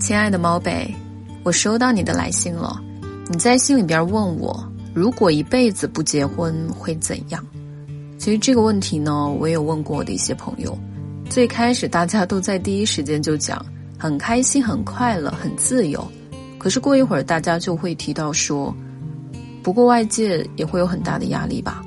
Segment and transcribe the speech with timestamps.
[0.00, 0.92] 亲爱的猫北，
[1.44, 2.82] 我收到你的来信了。
[3.28, 7.46] 你在信里边问我，如果一辈子不结婚会怎样？
[8.18, 10.76] 其实这个问题呢，我也有问过我的一些朋友。
[11.28, 13.64] 最开始大家都在第一时间就讲
[13.98, 16.02] 很开心、很快乐、很自由。
[16.58, 18.74] 可是过一会儿，大家就会提到说，
[19.62, 21.84] 不过外界也会有很大的压力吧？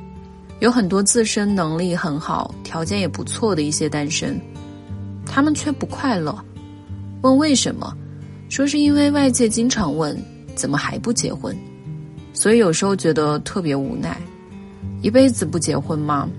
[0.59, 4.39] 有很多自身能力很好、条件也不错的一些单身，
[5.25, 6.37] 他们却不快乐。
[7.23, 7.91] 问为什么？
[8.53, 10.15] 说是因为外界经常问
[10.53, 11.57] 怎么还不结婚，
[12.33, 14.15] 所以有时候觉得特别无奈。
[15.01, 16.29] 一辈子不结婚吗？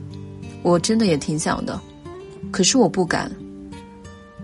[0.62, 1.80] 我真的也挺想的，
[2.52, 3.28] 可是我不敢。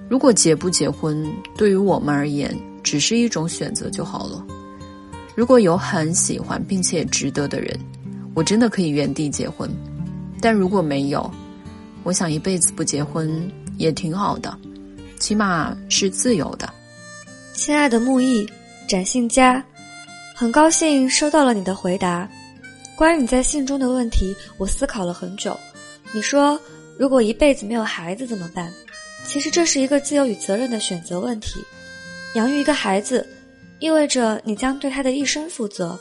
[0.08, 1.24] 如果结不结婚
[1.56, 2.52] 对于我们而言
[2.82, 4.44] 只是一种选择就好了。
[5.36, 7.78] 如果有很喜欢并且值得的人，
[8.34, 9.70] 我真的可以原地结婚。
[10.40, 11.30] 但如果没有，
[12.02, 13.30] 我想一辈子不结婚
[13.76, 14.58] 也挺好的，
[15.20, 16.68] 起码是自由的。
[17.60, 18.48] 亲爱的木易，
[18.88, 19.62] 展信佳，
[20.34, 22.26] 很高兴收到了你的回答。
[22.96, 25.54] 关于你在信中的问题，我思考了很久。
[26.10, 26.58] 你说，
[26.98, 28.72] 如果一辈子没有孩子怎么办？
[29.26, 31.62] 其实这是一个自由与责任的选择问题。
[32.32, 33.28] 养育一个孩子，
[33.78, 36.00] 意味着你将对他的一生负责，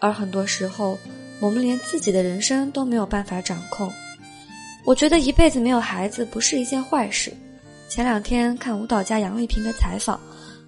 [0.00, 0.96] 而很多时候，
[1.40, 3.92] 我们连自己的人生都没有办法掌控。
[4.84, 7.32] 我觉得一辈子没有孩子不是一件坏事。
[7.88, 10.20] 前两天看舞蹈家杨丽萍的采访。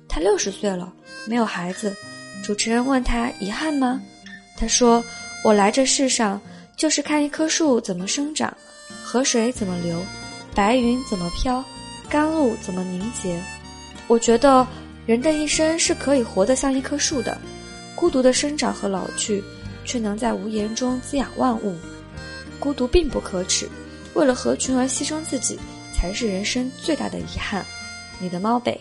[0.08, 0.92] 他六十岁了，
[1.26, 1.94] 没有孩子。
[2.42, 4.00] 主持人问他遗憾吗？
[4.56, 5.04] 他说
[5.44, 6.40] ：“我来这世上
[6.76, 8.54] 就是看一棵树怎么生长，
[9.02, 10.00] 河水怎么流，
[10.54, 11.64] 白云怎么飘，
[12.08, 13.42] 甘露怎么凝结。
[14.06, 14.66] 我觉得
[15.06, 17.36] 人的一生是可以活得像一棵树的，
[17.94, 19.42] 孤独的生长和老去，
[19.84, 21.76] 却能在无言中滋养万物。
[22.58, 23.68] 孤独并不可耻，
[24.14, 25.58] 为了合群而牺牲自己，
[25.94, 27.64] 才是人生最大的遗憾。”
[28.18, 28.80] 你的猫北。